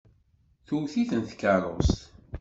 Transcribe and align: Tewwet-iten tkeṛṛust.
Tewwet-iten 0.67 1.21
tkeṛṛust. 1.29 1.97